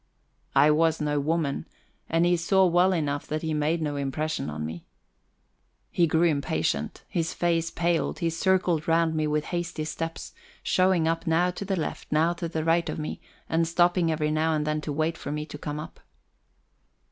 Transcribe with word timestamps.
I 0.55 0.71
was 0.71 0.99
no 0.99 1.19
woman, 1.19 1.67
and 2.09 2.25
he 2.25 2.35
saw 2.35 2.65
well 2.65 2.91
enough 2.91 3.27
that 3.27 3.43
he 3.43 3.53
made 3.53 3.83
no 3.83 3.97
impression 3.97 4.49
on 4.49 4.65
me. 4.65 4.83
He 5.91 6.07
grew 6.07 6.23
impatient, 6.23 7.03
his 7.07 7.35
face 7.35 7.69
paled, 7.69 8.17
he 8.17 8.31
circled 8.31 8.87
round 8.87 9.13
me 9.13 9.27
with 9.27 9.45
hasty 9.53 9.83
steps, 9.85 10.33
showing 10.63 11.07
up 11.07 11.27
now 11.27 11.51
to 11.51 11.63
the 11.65 11.75
left, 11.79 12.11
now 12.11 12.33
to 12.33 12.49
the 12.49 12.63
right 12.63 12.89
of 12.89 12.97
me, 12.97 13.21
and 13.47 13.67
stopping 13.67 14.11
every 14.11 14.31
now 14.31 14.55
and 14.55 14.65
then 14.65 14.81
to 14.81 14.91
wait 14.91 15.19
for 15.19 15.31
me 15.31 15.45
to 15.45 15.57
come 15.59 15.79
up. 15.79 15.99